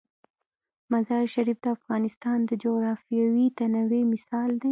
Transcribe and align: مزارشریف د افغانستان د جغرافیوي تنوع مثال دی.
مزارشریف 0.93 1.57
د 1.61 1.67
افغانستان 1.77 2.37
د 2.45 2.51
جغرافیوي 2.63 3.47
تنوع 3.57 4.01
مثال 4.13 4.49
دی. 4.55 4.59